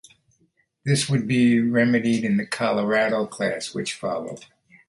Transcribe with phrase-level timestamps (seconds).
[0.83, 4.45] This would be remedied in the "Colorado" class which followed.